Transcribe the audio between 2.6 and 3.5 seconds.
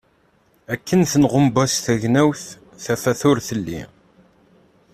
tafat ur